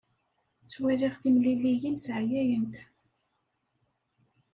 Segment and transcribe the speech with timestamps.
[0.63, 2.75] Ttwaliɣ timliliyin sseɛyayent.